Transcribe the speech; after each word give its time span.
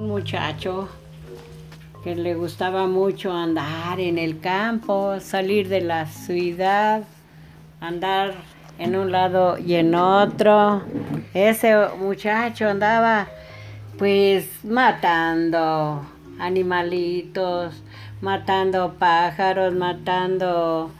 un 0.00 0.08
muchacho 0.08 0.88
que 2.02 2.16
le 2.16 2.34
gustaba 2.34 2.86
mucho 2.86 3.30
andar 3.32 4.00
en 4.00 4.16
el 4.16 4.40
campo, 4.40 5.20
salir 5.20 5.68
de 5.68 5.82
la 5.82 6.06
ciudad, 6.06 7.02
andar 7.82 8.32
en 8.78 8.96
un 8.96 9.12
lado 9.12 9.58
y 9.58 9.74
en 9.74 9.94
otro. 9.94 10.82
Ese 11.34 11.76
muchacho 11.98 12.66
andaba 12.68 13.28
pues 13.98 14.64
matando 14.64 16.00
animalitos, 16.38 17.82
matando 18.22 18.94
pájaros, 18.98 19.74
matando 19.74 20.92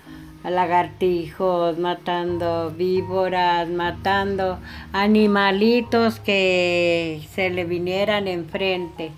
lagartijos, 0.48 1.78
matando 1.78 2.70
víboras, 2.70 3.68
matando 3.68 4.58
animalitos 4.92 6.18
que 6.20 7.20
se 7.32 7.50
le 7.50 7.64
vinieran 7.64 8.26
enfrente. 8.26 9.10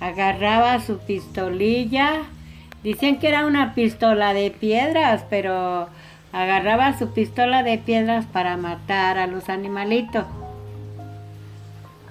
Agarraba 0.00 0.80
su 0.80 0.98
pistolilla, 0.98 2.22
dicen 2.82 3.18
que 3.18 3.28
era 3.28 3.46
una 3.46 3.74
pistola 3.74 4.32
de 4.32 4.50
piedras, 4.50 5.24
pero 5.28 5.88
agarraba 6.32 6.98
su 6.98 7.12
pistola 7.12 7.62
de 7.62 7.78
piedras 7.78 8.24
para 8.26 8.56
matar 8.56 9.18
a 9.18 9.26
los 9.26 9.48
animalitos. 9.48 10.24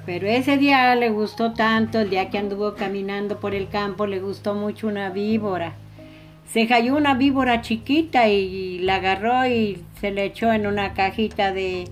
Pero 0.05 0.27
ese 0.27 0.57
día 0.57 0.93
le 0.95 1.09
gustó 1.09 1.53
tanto, 1.53 2.01
el 2.01 2.09
día 2.09 2.29
que 2.29 2.37
anduvo 2.37 2.75
caminando 2.75 3.39
por 3.39 3.55
el 3.55 3.69
campo, 3.69 4.05
le 4.05 4.19
gustó 4.19 4.53
mucho 4.53 4.87
una 4.87 5.09
víbora. 5.09 5.73
Se 6.47 6.67
cayó 6.67 6.95
una 6.95 7.15
víbora 7.15 7.61
chiquita 7.61 8.27
y 8.27 8.79
la 8.79 8.95
agarró 8.95 9.47
y 9.47 9.81
se 9.99 10.11
le 10.11 10.25
echó 10.25 10.53
en 10.53 10.67
una 10.67 10.93
cajita 10.93 11.51
de, 11.51 11.87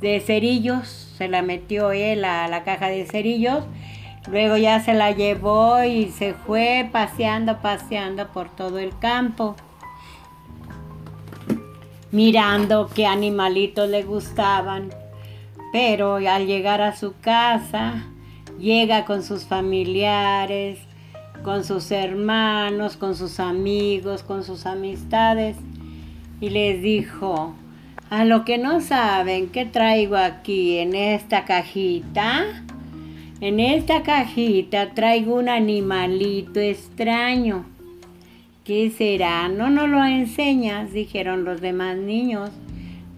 de 0.00 0.20
cerillos, 0.20 0.86
se 1.16 1.28
la 1.28 1.42
metió 1.42 1.90
él 1.92 2.24
a 2.24 2.46
la 2.48 2.62
caja 2.62 2.88
de 2.88 3.06
cerillos, 3.06 3.64
luego 4.30 4.56
ya 4.56 4.80
se 4.80 4.94
la 4.94 5.12
llevó 5.12 5.82
y 5.82 6.10
se 6.10 6.34
fue 6.34 6.88
paseando, 6.92 7.60
paseando 7.60 8.28
por 8.28 8.48
todo 8.54 8.78
el 8.78 8.96
campo, 8.98 9.56
mirando 12.12 12.88
qué 12.94 13.06
animalitos 13.06 13.88
le 13.88 14.02
gustaban. 14.02 14.90
Pero 15.72 16.16
al 16.16 16.46
llegar 16.46 16.80
a 16.80 16.94
su 16.94 17.14
casa, 17.20 18.04
llega 18.60 19.04
con 19.04 19.24
sus 19.24 19.44
familiares, 19.44 20.78
con 21.44 21.62
sus 21.62 21.90
hermanos, 21.90 22.96
con 22.96 23.14
sus 23.14 23.38
amigos, 23.38 24.22
con 24.22 24.42
sus 24.42 24.64
amistades, 24.64 25.56
y 26.40 26.48
les 26.48 26.82
dijo, 26.82 27.54
a 28.08 28.24
lo 28.24 28.44
que 28.44 28.56
no 28.56 28.80
saben, 28.80 29.48
¿qué 29.48 29.66
traigo 29.66 30.16
aquí 30.16 30.78
en 30.78 30.94
esta 30.94 31.44
cajita? 31.44 32.44
En 33.40 33.60
esta 33.60 34.02
cajita 34.02 34.94
traigo 34.94 35.34
un 35.34 35.50
animalito 35.50 36.60
extraño. 36.60 37.66
¿Qué 38.64 38.90
será? 38.90 39.48
No 39.48 39.68
nos 39.68 39.88
lo 39.90 40.02
enseñas, 40.02 40.92
dijeron 40.94 41.44
los 41.44 41.60
demás 41.60 41.98
niños. 41.98 42.50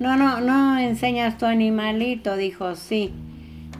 No, 0.00 0.16
no, 0.16 0.40
no 0.40 0.76
enseñas 0.78 1.38
tu 1.38 1.46
animalito, 1.46 2.36
dijo, 2.36 2.74
sí, 2.74 3.12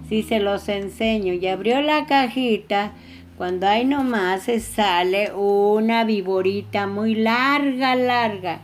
sí 0.09 0.23
se 0.23 0.39
los 0.39 0.69
enseño. 0.69 1.33
Y 1.33 1.47
abrió 1.49 1.81
la 1.83 2.07
cajita, 2.07 2.93
cuando 3.37 3.67
ahí 3.67 3.85
nomás 3.85 4.45
se 4.45 4.61
sale 4.61 5.33
una 5.33 6.05
viborita 6.05 6.87
muy 6.87 7.15
larga, 7.15 7.95
larga. 7.95 8.61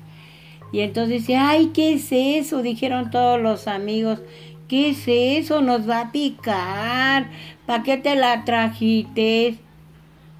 Y 0.72 0.80
entonces 0.80 1.20
dice, 1.20 1.36
ay, 1.36 1.70
¿qué 1.74 1.94
es 1.94 2.08
eso? 2.10 2.62
Dijeron 2.62 3.10
todos 3.10 3.40
los 3.40 3.68
amigos, 3.68 4.20
¿qué 4.68 4.90
es 4.90 5.04
eso? 5.06 5.60
Nos 5.60 5.88
va 5.88 6.00
a 6.00 6.12
picar. 6.12 7.26
¿Para 7.66 7.82
qué 7.82 7.98
te 7.98 8.16
la 8.16 8.44
trajiste? 8.44 9.58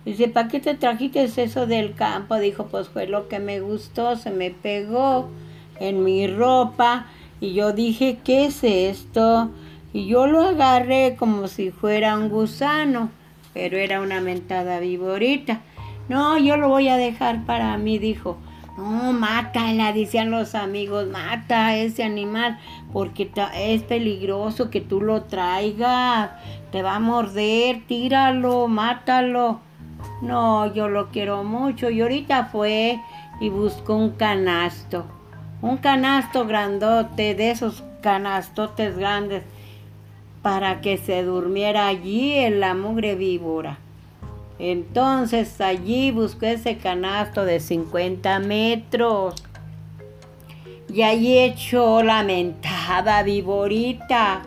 Dice, 0.04 0.28
¿para 0.28 0.48
qué 0.48 0.58
te 0.58 0.74
trajiste 0.74 1.22
eso 1.22 1.66
del 1.66 1.94
campo? 1.94 2.36
Dijo, 2.36 2.66
pues 2.66 2.88
fue 2.88 3.06
lo 3.06 3.28
que 3.28 3.38
me 3.38 3.60
gustó, 3.60 4.16
se 4.16 4.30
me 4.30 4.50
pegó 4.50 5.28
en 5.78 6.02
mi 6.02 6.26
ropa 6.26 7.06
y 7.40 7.54
yo 7.54 7.72
dije, 7.72 8.18
¿qué 8.24 8.46
es 8.46 8.64
esto? 8.64 9.50
Y 9.92 10.06
yo 10.06 10.26
lo 10.26 10.40
agarré 10.40 11.16
como 11.18 11.46
si 11.46 11.70
fuera 11.70 12.16
un 12.16 12.30
gusano, 12.30 13.10
pero 13.52 13.76
era 13.76 14.00
una 14.00 14.20
mentada 14.20 14.80
viborita. 14.80 15.60
No, 16.08 16.38
yo 16.38 16.56
lo 16.56 16.68
voy 16.68 16.88
a 16.88 16.96
dejar 16.96 17.44
para 17.44 17.76
mí, 17.78 17.98
dijo. 17.98 18.38
No, 18.76 19.12
mátala, 19.12 19.92
decían 19.92 20.30
los 20.30 20.54
amigos, 20.54 21.06
mata 21.08 21.66
a 21.66 21.76
ese 21.76 22.04
animal, 22.04 22.58
porque 22.92 23.30
es 23.54 23.82
peligroso 23.82 24.70
que 24.70 24.80
tú 24.80 25.00
lo 25.00 25.24
traigas, 25.24 26.30
te 26.70 26.82
va 26.82 26.96
a 26.96 27.00
morder, 27.00 27.82
tíralo, 27.86 28.68
mátalo. 28.68 29.60
No, 30.22 30.72
yo 30.72 30.88
lo 30.88 31.10
quiero 31.10 31.44
mucho. 31.44 31.90
Y 31.90 32.00
ahorita 32.00 32.46
fue 32.46 32.98
y 33.40 33.50
buscó 33.50 33.94
un 33.96 34.10
canasto 34.12 35.04
un 35.62 35.76
canasto 35.76 36.44
grandote, 36.44 37.34
de 37.34 37.52
esos 37.52 37.82
canastotes 38.02 38.98
grandes, 38.98 39.44
para 40.42 40.80
que 40.80 40.98
se 40.98 41.22
durmiera 41.22 41.86
allí 41.86 42.34
en 42.34 42.60
la 42.60 42.74
mugre 42.74 43.14
víbora. 43.14 43.78
Entonces 44.58 45.60
allí 45.60 46.10
buscó 46.10 46.46
ese 46.46 46.76
canasto 46.76 47.44
de 47.44 47.60
50 47.60 48.38
metros. 48.40 49.34
Y 50.92 51.02
allí 51.02 51.38
echó 51.38 52.02
la 52.02 52.22
mentada 52.22 53.22
viborita. 53.22 54.42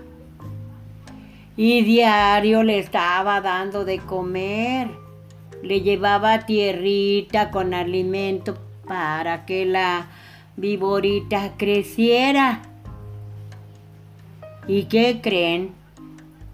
Y 1.58 1.82
diario 1.82 2.64
le 2.64 2.80
estaba 2.80 3.42
dando 3.42 3.86
de 3.86 4.00
comer. 4.00 4.90
Le 5.64 5.82
llevaba 5.82 6.46
tierrita 6.46 7.50
con 7.50 7.74
alimento 7.74 8.58
para 8.86 9.46
que 9.46 9.66
la 9.66 10.08
viborita 10.58 11.54
creciera. 11.58 12.62
¿Y 14.68 14.84
qué 14.84 15.20
creen? 15.22 15.85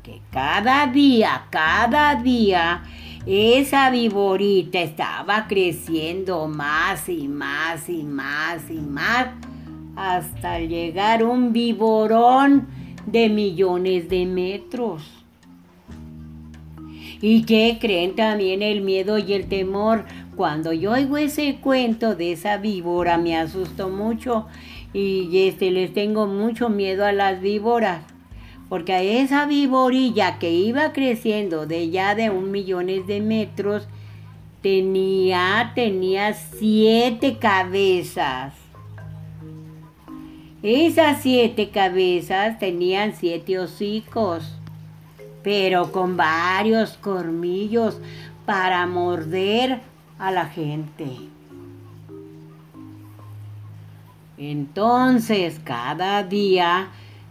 Que 0.04 0.20
cada 0.32 0.88
día, 0.88 1.44
cada 1.52 2.16
día, 2.16 2.84
esa 3.28 3.92
viborita 3.92 4.82
estaba 4.82 5.46
creciendo 5.48 6.48
más 6.48 7.08
y 7.08 7.28
más 7.28 7.88
y 7.88 8.02
más 8.02 8.68
y 8.72 8.80
más 8.80 9.28
hasta 9.96 10.60
llegar 10.60 11.24
un 11.24 11.54
viborón 11.54 12.68
de 13.06 13.30
millones 13.30 14.10
de 14.10 14.26
metros. 14.26 15.04
¿Y 17.22 17.44
qué 17.44 17.78
creen 17.80 18.16
también 18.16 18.64
el 18.64 18.82
miedo 18.82 19.20
y 19.20 19.34
el 19.34 19.48
temor? 19.48 20.06
Cuando 20.36 20.74
yo 20.74 20.94
oigo 20.94 21.18
ese 21.18 21.58
cuento 21.58 22.16
de 22.16 22.32
esa 22.32 22.58
víbora 22.58 23.20
me 23.20 23.38
asusto 23.38 23.90
mucho 23.90 24.48
y 24.94 25.48
este, 25.48 25.70
les 25.70 25.94
tengo 25.94 26.26
mucho 26.26 26.70
miedo 26.70 27.06
a 27.06 27.12
las 27.12 27.40
víboras. 27.40 28.11
Porque 28.72 28.94
a 28.94 29.02
esa 29.02 29.48
víborilla 29.48 30.40
que 30.40 30.50
iba 30.50 30.94
creciendo 30.94 31.66
de 31.66 31.90
ya 31.90 32.16
de 32.16 32.30
un 32.30 32.52
millones 32.52 33.06
de 33.06 33.20
metros, 33.20 33.86
tenía, 34.62 35.74
tenía 35.76 36.34
siete 36.34 37.38
cabezas. 37.38 38.54
Esas 40.64 41.22
siete 41.22 41.70
cabezas 41.70 42.60
tenían 42.60 43.14
siete 43.14 43.60
hocicos, 43.60 44.56
pero 45.44 45.92
con 45.92 46.16
varios 46.16 46.92
cormillos 46.94 48.00
para 48.46 48.88
morder 48.88 49.82
a 50.18 50.32
la 50.32 50.46
gente. 50.46 51.08
Entonces, 54.38 55.60
cada 55.62 56.24
día 56.24 56.88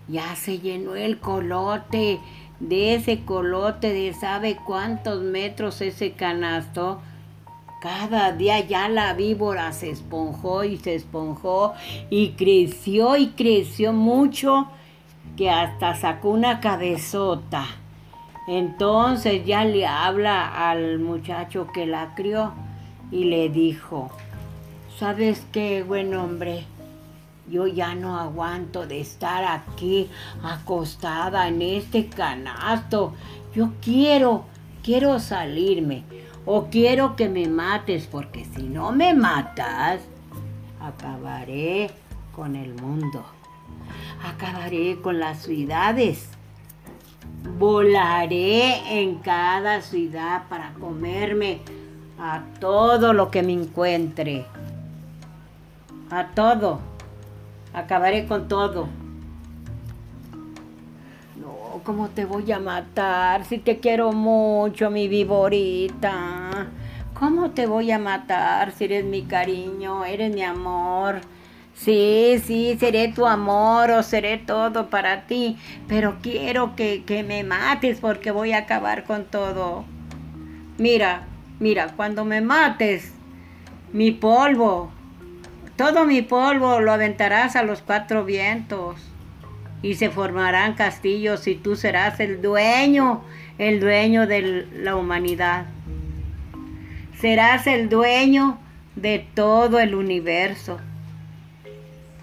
ya 0.08 0.34
se 0.36 0.58
llenó 0.58 0.96
el 0.96 1.18
colote, 1.18 2.20
de 2.60 2.94
ese 2.94 3.24
colote 3.24 3.92
de 3.92 4.12
sabe 4.12 4.56
cuántos 4.66 5.22
metros 5.22 5.80
ese 5.80 6.12
canasto. 6.12 7.00
Cada 7.80 8.32
día 8.32 8.60
ya 8.60 8.88
la 8.90 9.14
víbora 9.14 9.72
se 9.72 9.90
esponjó 9.90 10.64
y 10.64 10.76
se 10.76 10.94
esponjó 10.94 11.72
y 12.10 12.32
creció 12.32 13.16
y 13.16 13.28
creció 13.28 13.94
mucho 13.94 14.68
que 15.36 15.48
hasta 15.48 15.94
sacó 15.94 16.28
una 16.28 16.60
cabezota. 16.60 17.66
Entonces 18.46 19.46
ya 19.46 19.64
le 19.64 19.86
habla 19.86 20.70
al 20.70 20.98
muchacho 20.98 21.68
que 21.72 21.86
la 21.86 22.14
crió 22.14 22.52
y 23.10 23.24
le 23.24 23.48
dijo, 23.48 24.10
¿sabes 24.98 25.46
qué, 25.50 25.82
buen 25.82 26.14
hombre? 26.14 26.66
Yo 27.50 27.66
ya 27.66 27.96
no 27.96 28.16
aguanto 28.16 28.86
de 28.86 29.00
estar 29.00 29.44
aquí 29.44 30.08
acostada 30.40 31.48
en 31.48 31.60
este 31.62 32.06
canasto. 32.08 33.12
Yo 33.52 33.72
quiero, 33.82 34.44
quiero 34.84 35.18
salirme. 35.18 36.04
O 36.46 36.66
quiero 36.70 37.16
que 37.16 37.28
me 37.28 37.48
mates, 37.48 38.06
porque 38.06 38.44
si 38.44 38.62
no 38.62 38.92
me 38.92 39.14
matas, 39.14 40.00
acabaré 40.80 41.90
con 42.34 42.54
el 42.54 42.72
mundo. 42.74 43.24
Acabaré 44.24 45.00
con 45.02 45.18
las 45.18 45.42
ciudades. 45.42 46.28
Volaré 47.58 49.00
en 49.00 49.16
cada 49.16 49.82
ciudad 49.82 50.44
para 50.48 50.72
comerme 50.74 51.62
a 52.16 52.44
todo 52.60 53.12
lo 53.12 53.28
que 53.28 53.42
me 53.42 53.54
encuentre. 53.54 54.46
A 56.10 56.28
todo. 56.28 56.89
Acabaré 57.72 58.26
con 58.26 58.48
todo. 58.48 58.88
No, 61.36 61.80
¿cómo 61.84 62.08
te 62.08 62.24
voy 62.24 62.50
a 62.52 62.58
matar? 62.58 63.44
Si 63.44 63.58
te 63.58 63.78
quiero 63.78 64.12
mucho, 64.12 64.90
mi 64.90 65.08
viborita. 65.08 66.68
¿Cómo 67.14 67.50
te 67.50 67.66
voy 67.66 67.90
a 67.90 67.98
matar 67.98 68.72
si 68.72 68.84
eres 68.84 69.04
mi 69.04 69.22
cariño, 69.22 70.04
eres 70.04 70.34
mi 70.34 70.42
amor? 70.42 71.20
Sí, 71.74 72.40
sí, 72.44 72.76
seré 72.78 73.08
tu 73.08 73.26
amor 73.26 73.90
o 73.90 74.02
seré 74.02 74.38
todo 74.38 74.90
para 74.90 75.26
ti, 75.26 75.56
pero 75.86 76.18
quiero 76.20 76.74
que, 76.76 77.04
que 77.04 77.22
me 77.22 77.44
mates 77.44 78.00
porque 78.00 78.30
voy 78.30 78.52
a 78.52 78.58
acabar 78.58 79.04
con 79.04 79.24
todo. 79.24 79.84
Mira, 80.76 81.22
mira, 81.58 81.94
cuando 81.96 82.24
me 82.24 82.40
mates, 82.40 83.14
mi 83.92 84.10
polvo, 84.10 84.90
todo 85.80 86.04
mi 86.04 86.20
polvo 86.20 86.78
lo 86.80 86.92
aventarás 86.92 87.56
a 87.56 87.62
los 87.62 87.80
cuatro 87.80 88.26
vientos 88.26 89.00
y 89.80 89.94
se 89.94 90.10
formarán 90.10 90.74
castillos 90.74 91.46
y 91.46 91.54
tú 91.54 91.74
serás 91.74 92.20
el 92.20 92.42
dueño, 92.42 93.24
el 93.56 93.80
dueño 93.80 94.26
de 94.26 94.68
la 94.74 94.94
humanidad. 94.94 95.64
Serás 97.18 97.66
el 97.66 97.88
dueño 97.88 98.58
de 98.94 99.26
todo 99.32 99.80
el 99.80 99.94
universo. 99.94 100.78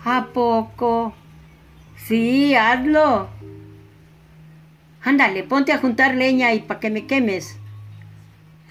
¿A 0.06 0.27
poco? 0.27 1.15
Sí, 1.95 2.54
hazlo. 2.54 3.27
Ándale, 5.04 5.42
ponte 5.42 5.74
a 5.74 5.80
juntar 5.80 6.13
leña 6.13 6.54
y 6.54 6.59
para 6.59 6.80
que 6.80 6.92
me 6.92 7.07
quemes. 7.07 7.57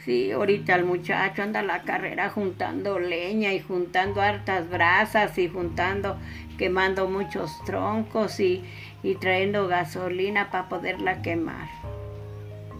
Sí, 0.06 0.30
ahorita 0.30 0.76
el 0.76 0.84
muchacho 0.84 1.42
anda 1.42 1.58
a 1.58 1.64
la 1.64 1.82
carrera 1.82 2.30
juntando 2.30 3.00
leña 3.00 3.52
y 3.52 3.58
juntando 3.58 4.22
hartas 4.22 4.70
brasas 4.70 5.36
y 5.36 5.48
juntando, 5.48 6.16
quemando 6.58 7.08
muchos 7.08 7.50
troncos 7.64 8.38
y, 8.38 8.62
y 9.02 9.16
trayendo 9.16 9.66
gasolina 9.66 10.52
para 10.52 10.68
poderla 10.68 11.22
quemar. 11.22 11.66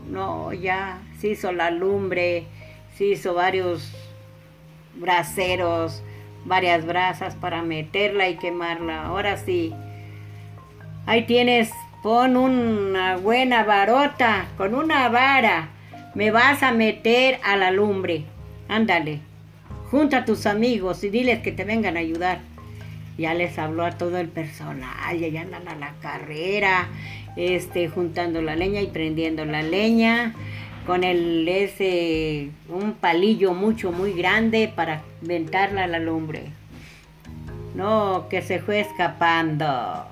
No, 0.09 0.53
ya 0.53 1.01
se 1.19 1.31
hizo 1.31 1.51
la 1.51 1.73
lumbre, 1.73 2.47
se 2.95 3.07
hizo 3.07 3.35
varios 3.35 3.93
braseros, 4.95 6.05
varias 6.45 6.87
brasas 6.87 7.35
para 7.35 7.61
meterla 7.63 8.29
y 8.29 8.37
quemarla. 8.37 9.05
Ahora 9.05 9.37
sí, 9.37 9.75
ahí 11.07 11.27
tienes, 11.27 11.73
pon 12.05 12.37
una 12.37 13.17
buena 13.17 13.65
varota 13.65 14.47
con 14.57 14.77
una 14.77 15.09
vara 15.09 15.71
me 16.17 16.31
vas 16.31 16.63
a 16.63 16.73
meter 16.73 17.39
a 17.45 17.57
la 17.57 17.71
lumbre. 17.71 18.25
Ándale, 18.69 19.21
junta 19.91 20.19
a 20.19 20.25
tus 20.25 20.47
amigos 20.47 21.05
y 21.05 21.11
diles 21.11 21.41
que 21.41 21.53
te 21.53 21.65
vengan 21.65 21.99
a 21.99 22.01
ayudar. 22.01 22.41
Ya 23.19 23.35
les 23.35 23.59
habló 23.59 23.85
a 23.85 23.93
todo 23.93 24.17
el 24.17 24.29
personal, 24.29 25.19
ya 25.19 25.43
andan 25.43 25.69
a 25.69 25.77
la 25.77 25.93
carrera, 26.01 26.89
este, 27.37 27.89
juntando 27.89 28.41
la 28.41 28.57
leña 28.57 28.81
y 28.81 28.87
prendiendo 28.87 29.45
la 29.45 29.63
leña 29.63 30.35
con 30.87 31.05
el 31.05 31.47
ese 31.49 32.51
un 32.69 32.95
palillo 32.95 33.53
mucho 33.53 33.93
muy 33.93 34.13
grande 34.13 34.73
para 34.75 35.03
ventarla 35.21 35.85
a 35.85 35.87
la 35.87 35.99
lumbre. 35.99 36.45
No, 37.75 38.27
que 38.31 38.41
se 38.41 38.59
fue 38.59 38.81
escapando. 38.81 40.07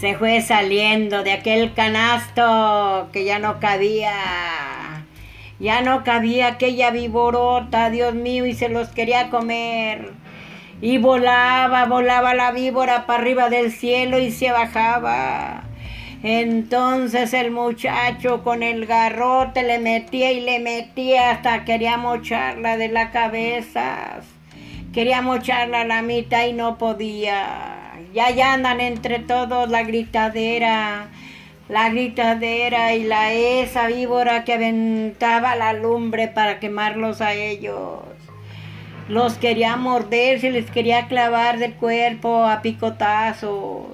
Se 0.00 0.16
fue 0.16 0.40
saliendo 0.40 1.22
de 1.22 1.32
aquel 1.32 1.72
canasto 1.74 3.10
que 3.12 3.24
ya 3.24 3.38
no 3.38 3.60
cabía. 3.60 4.77
Ya 5.60 5.82
no 5.82 6.04
cabía 6.04 6.46
aquella 6.46 6.90
víborota, 6.90 7.90
Dios 7.90 8.14
mío, 8.14 8.46
y 8.46 8.54
se 8.54 8.68
los 8.68 8.88
quería 8.90 9.28
comer. 9.28 10.12
Y 10.80 10.98
volaba, 10.98 11.86
volaba 11.86 12.34
la 12.34 12.52
víbora 12.52 13.06
para 13.06 13.20
arriba 13.20 13.50
del 13.50 13.72
cielo 13.72 14.18
y 14.18 14.30
se 14.30 14.52
bajaba. 14.52 15.64
Entonces 16.22 17.32
el 17.32 17.50
muchacho 17.50 18.42
con 18.42 18.62
el 18.62 18.86
garrote 18.86 19.62
le 19.62 19.78
metía 19.78 20.32
y 20.32 20.40
le 20.40 20.58
metía 20.58 21.30
hasta 21.30 21.64
quería 21.64 21.96
mocharla 21.96 22.76
de 22.76 22.88
la 22.88 23.10
cabeza. 23.10 24.20
Quería 24.92 25.22
mocharla 25.22 25.82
a 25.82 25.84
la 25.84 26.02
mitad 26.02 26.46
y 26.46 26.52
no 26.52 26.78
podía. 26.78 27.94
Ya 28.14 28.30
ya 28.30 28.52
andan 28.52 28.80
entre 28.80 29.18
todos 29.18 29.68
la 29.68 29.82
gritadera 29.82 31.08
la 31.68 31.90
gritadera 31.90 32.94
y 32.94 33.04
la 33.04 33.32
esa 33.32 33.86
víbora 33.88 34.44
que 34.44 34.54
aventaba 34.54 35.54
la 35.54 35.74
lumbre 35.74 36.28
para 36.28 36.58
quemarlos 36.60 37.20
a 37.20 37.34
ellos. 37.34 38.00
Los 39.08 39.38
quería 39.38 39.76
morder, 39.76 40.40
se 40.40 40.50
les 40.50 40.70
quería 40.70 41.08
clavar 41.08 41.58
del 41.58 41.74
cuerpo 41.74 42.44
a 42.44 42.62
picotazos. 42.62 43.86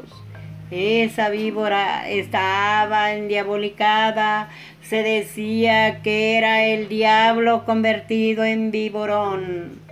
Esa 0.71 1.29
víbora 1.29 2.09
estaba 2.09 3.13
endiabolicada, 3.13 4.49
se 4.83 5.03
decía 5.03 6.01
que 6.03 6.37
era 6.37 6.65
el 6.65 6.89
diablo 6.89 7.65
convertido 7.65 8.45
en 8.45 8.71
víborón 8.71 9.84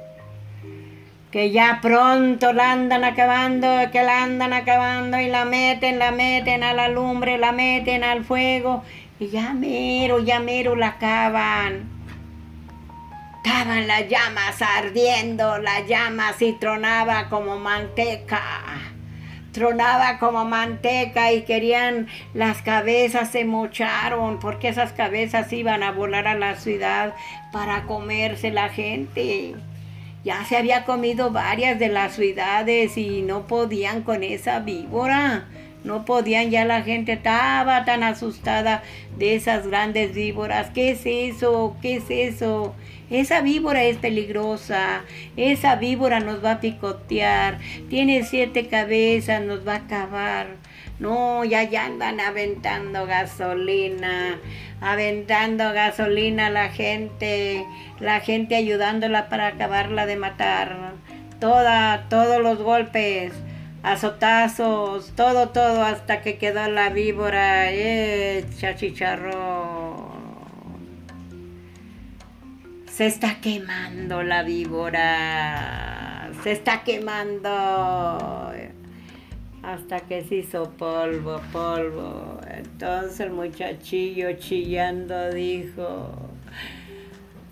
que 1.32 1.50
ya 1.50 1.78
pronto 1.80 2.52
la 2.52 2.72
andan 2.72 3.04
acabando, 3.04 3.66
que 3.90 4.02
la 4.02 4.22
andan 4.22 4.52
acabando 4.52 5.18
y 5.18 5.28
la 5.28 5.46
meten, 5.46 5.98
la 5.98 6.12
meten 6.12 6.62
a 6.62 6.74
la 6.74 6.88
lumbre, 6.88 7.38
la 7.38 7.52
meten 7.52 8.04
al 8.04 8.22
fuego 8.22 8.84
y 9.18 9.28
ya 9.28 9.54
mero, 9.54 10.18
ya 10.18 10.40
mero 10.40 10.76
la 10.76 10.88
acaban. 10.88 11.88
Estaban 13.42 13.86
las 13.86 14.08
llamas 14.08 14.60
ardiendo, 14.60 15.56
las 15.58 15.88
llamas 15.88 16.40
y 16.42 16.52
tronaba 16.52 17.30
como 17.30 17.58
manteca. 17.58 18.42
Tronaba 19.52 20.18
como 20.18 20.44
manteca 20.44 21.32
y 21.32 21.42
querían, 21.42 22.08
las 22.34 22.60
cabezas 22.60 23.30
se 23.30 23.46
mocharon 23.46 24.38
porque 24.38 24.68
esas 24.68 24.92
cabezas 24.92 25.50
iban 25.54 25.82
a 25.82 25.92
volar 25.92 26.28
a 26.28 26.34
la 26.34 26.56
ciudad 26.56 27.14
para 27.52 27.84
comerse 27.84 28.50
la 28.50 28.68
gente 28.68 29.54
ya 30.24 30.44
se 30.44 30.56
había 30.56 30.84
comido 30.84 31.30
varias 31.30 31.78
de 31.78 31.88
las 31.88 32.14
ciudades 32.14 32.96
y 32.96 33.22
no 33.22 33.46
podían 33.46 34.02
con 34.02 34.22
esa 34.22 34.60
víbora. 34.60 35.48
No 35.84 36.04
podían, 36.04 36.50
ya 36.50 36.64
la 36.64 36.82
gente 36.82 37.14
estaba 37.14 37.84
tan 37.84 38.04
asustada 38.04 38.84
de 39.18 39.34
esas 39.34 39.66
grandes 39.66 40.14
víboras. 40.14 40.70
¿Qué 40.70 40.92
es 40.92 41.02
eso? 41.04 41.76
¿Qué 41.82 41.96
es 41.96 42.04
eso? 42.08 42.74
Esa 43.10 43.40
víbora 43.40 43.82
es 43.82 43.96
peligrosa. 43.96 45.02
Esa 45.36 45.74
víbora 45.74 46.20
nos 46.20 46.44
va 46.44 46.52
a 46.52 46.60
picotear. 46.60 47.58
Tiene 47.90 48.22
siete 48.22 48.68
cabezas, 48.68 49.42
nos 49.42 49.66
va 49.66 49.74
a 49.74 49.78
acabar. 49.78 50.61
No, 50.98 51.44
ya, 51.44 51.64
ya 51.64 51.86
andan 51.86 52.20
aventando 52.20 53.06
gasolina, 53.06 54.38
aventando 54.80 55.72
gasolina 55.72 56.50
la 56.50 56.68
gente, 56.68 57.66
la 57.98 58.20
gente 58.20 58.54
ayudándola 58.54 59.28
para 59.28 59.48
acabarla 59.48 60.06
de 60.06 60.16
matar. 60.16 60.92
Toda, 61.40 62.08
todos 62.08 62.40
los 62.40 62.62
golpes, 62.62 63.32
azotazos, 63.82 65.12
todo, 65.16 65.48
todo, 65.48 65.82
hasta 65.84 66.20
que 66.20 66.38
quedó 66.38 66.68
la 66.68 66.90
víbora 66.90 67.70
hecha 67.70 68.76
chicharrón. 68.76 70.12
Se 72.86 73.06
está 73.06 73.40
quemando 73.40 74.22
la 74.22 74.42
víbora. 74.42 76.30
Se 76.44 76.52
está 76.52 76.82
quemando 76.84 78.52
hasta 79.62 80.00
que 80.00 80.22
se 80.22 80.36
hizo 80.36 80.70
polvo, 80.70 81.40
polvo. 81.52 82.38
Entonces 82.50 83.20
el 83.20 83.30
muchachillo 83.30 84.32
chillando 84.32 85.30
dijo, 85.30 86.10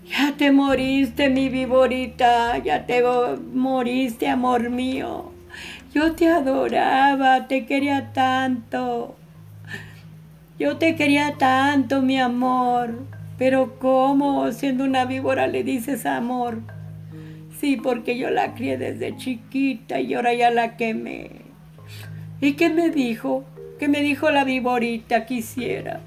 ya 0.05 0.35
te 0.37 0.51
moriste 0.51 1.29
mi 1.29 1.49
viborita, 1.49 2.57
ya 2.57 2.85
te 2.85 3.01
moriste 3.53 4.27
amor 4.27 4.69
mío. 4.69 5.31
Yo 5.93 6.13
te 6.13 6.27
adoraba, 6.27 7.47
te 7.47 7.65
quería 7.65 8.13
tanto. 8.13 9.15
Yo 10.59 10.77
te 10.77 10.95
quería 10.95 11.35
tanto, 11.37 12.01
mi 12.01 12.19
amor. 12.19 12.99
Pero 13.37 13.79
¿cómo 13.79 14.51
siendo 14.51 14.83
una 14.83 15.05
víbora 15.05 15.47
le 15.47 15.63
dices 15.63 16.05
amor? 16.05 16.59
Sí, 17.59 17.77
porque 17.77 18.17
yo 18.17 18.29
la 18.29 18.53
crié 18.53 18.77
desde 18.77 19.15
chiquita 19.17 19.99
y 19.99 20.13
ahora 20.13 20.33
ya 20.33 20.51
la 20.51 20.77
quemé. 20.77 21.50
¿Y 22.41 22.53
qué 22.53 22.69
me 22.69 22.89
dijo? 22.89 23.45
¿Qué 23.79 23.87
me 23.87 24.01
dijo 24.01 24.31
la 24.31 24.43
viborita 24.43 25.25
quisiera? 25.25 26.01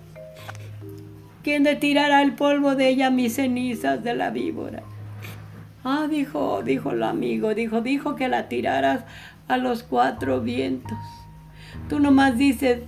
¿Quién 1.45 1.63
le 1.63 1.77
tirará 1.77 2.23
el 2.23 2.35
polvo 2.35 2.75
de 2.75 2.89
ella 2.89 3.11
mis 3.11 3.37
cenizas 3.37 4.03
de 4.03 4.15
la 4.15 4.31
víbora? 4.31 4.83
Ah, 5.85 6.09
dijo, 6.11 6.63
dijo 6.63 6.91
el 6.91 7.05
amigo, 7.05 7.55
dijo, 7.55 7.83
dijo 7.83 8.17
que 8.17 8.29
la 8.29 8.49
tiraras 8.49 9.05
a 9.47 9.59
los 9.59 9.85
cuatro 9.85 10.41
vientos. 10.41 10.99
Tú 11.89 12.01
nomás 12.01 12.37
dices, 12.37 12.81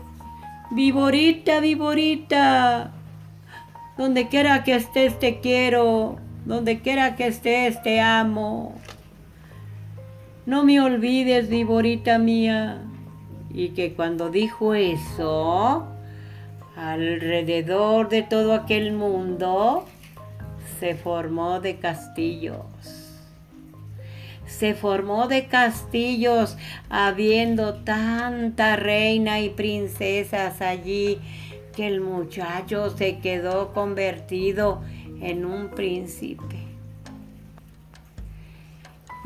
Viborita, 0.72 1.60
Viborita, 1.60 2.90
donde 3.96 4.28
quiera 4.28 4.64
que 4.64 4.74
estés 4.74 5.18
te 5.20 5.38
quiero, 5.40 6.16
donde 6.46 6.80
quiera 6.80 7.14
que 7.14 7.28
estés 7.28 7.80
te 7.82 8.00
amo. 8.00 8.74
No 10.46 10.64
me 10.64 10.80
olvides, 10.80 11.48
Viborita 11.48 12.18
mía. 12.18 12.82
Y 13.56 13.70
que 13.70 13.94
cuando 13.94 14.28
dijo 14.28 14.74
eso, 14.74 15.86
alrededor 16.76 18.10
de 18.10 18.22
todo 18.22 18.52
aquel 18.52 18.92
mundo 18.92 19.86
se 20.78 20.94
formó 20.94 21.60
de 21.60 21.76
castillos. 21.76 22.66
Se 24.46 24.74
formó 24.74 25.26
de 25.26 25.46
castillos, 25.46 26.58
habiendo 26.90 27.76
tanta 27.76 28.76
reina 28.76 29.40
y 29.40 29.48
princesas 29.48 30.60
allí, 30.60 31.18
que 31.74 31.86
el 31.86 32.02
muchacho 32.02 32.90
se 32.90 33.20
quedó 33.20 33.72
convertido 33.72 34.82
en 35.22 35.46
un 35.46 35.70
príncipe. 35.70 36.55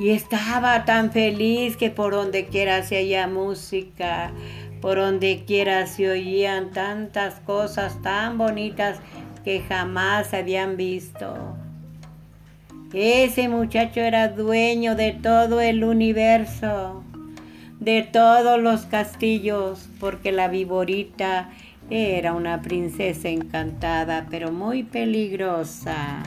Y 0.00 0.12
estaba 0.12 0.86
tan 0.86 1.12
feliz 1.12 1.76
que 1.76 1.90
por 1.90 2.14
donde 2.14 2.46
quiera 2.46 2.82
se 2.84 2.96
haya 2.96 3.26
música, 3.26 4.32
por 4.80 4.96
donde 4.96 5.44
quiera 5.46 5.86
se 5.86 6.08
oían 6.08 6.70
tantas 6.70 7.34
cosas 7.40 8.00
tan 8.00 8.38
bonitas 8.38 8.98
que 9.44 9.60
jamás 9.60 10.32
habían 10.32 10.78
visto. 10.78 11.54
Ese 12.94 13.50
muchacho 13.50 14.00
era 14.00 14.28
dueño 14.28 14.96
de 14.96 15.12
todo 15.12 15.60
el 15.60 15.84
universo, 15.84 17.04
de 17.78 18.00
todos 18.02 18.58
los 18.58 18.86
castillos, 18.86 19.86
porque 20.00 20.32
la 20.32 20.48
viborita 20.48 21.50
era 21.90 22.32
una 22.32 22.62
princesa 22.62 23.28
encantada, 23.28 24.28
pero 24.30 24.50
muy 24.50 24.82
peligrosa. 24.82 26.22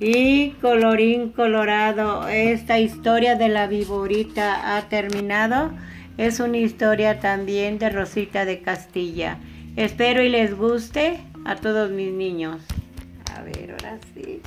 Y 0.00 0.50
colorín 0.60 1.30
colorado, 1.30 2.28
esta 2.28 2.78
historia 2.78 3.34
de 3.34 3.48
la 3.48 3.66
viborita 3.66 4.76
ha 4.76 4.88
terminado. 4.88 5.72
Es 6.16 6.38
una 6.38 6.58
historia 6.58 7.18
también 7.18 7.78
de 7.78 7.90
Rosita 7.90 8.44
de 8.44 8.62
Castilla. 8.62 9.38
Espero 9.74 10.22
y 10.22 10.28
les 10.28 10.56
guste 10.56 11.18
a 11.44 11.56
todos 11.56 11.90
mis 11.90 12.12
niños. 12.12 12.62
A 13.34 13.42
ver, 13.42 13.72
ahora 13.72 13.98
sí. 14.14 14.40